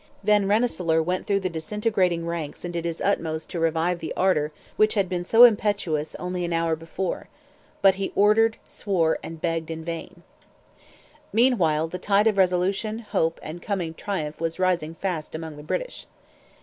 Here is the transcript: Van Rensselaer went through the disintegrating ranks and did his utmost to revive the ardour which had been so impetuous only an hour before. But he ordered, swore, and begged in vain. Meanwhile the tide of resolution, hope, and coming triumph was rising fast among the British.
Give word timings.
Van 0.23 0.47
Rensselaer 0.47 0.99
went 1.03 1.27
through 1.27 1.41
the 1.41 1.47
disintegrating 1.47 2.25
ranks 2.25 2.65
and 2.65 2.73
did 2.73 2.85
his 2.85 3.01
utmost 3.01 3.51
to 3.51 3.59
revive 3.59 3.99
the 3.99 4.11
ardour 4.17 4.51
which 4.75 4.95
had 4.95 5.07
been 5.07 5.23
so 5.23 5.43
impetuous 5.43 6.15
only 6.15 6.43
an 6.43 6.51
hour 6.51 6.75
before. 6.75 7.27
But 7.83 7.93
he 8.01 8.11
ordered, 8.15 8.57
swore, 8.67 9.19
and 9.21 9.39
begged 9.39 9.69
in 9.69 9.85
vain. 9.85 10.23
Meanwhile 11.31 11.89
the 11.89 11.99
tide 11.99 12.25
of 12.25 12.39
resolution, 12.39 12.97
hope, 12.97 13.39
and 13.43 13.61
coming 13.61 13.93
triumph 13.93 14.41
was 14.41 14.57
rising 14.57 14.95
fast 14.95 15.35
among 15.35 15.55
the 15.55 15.61
British. 15.61 16.07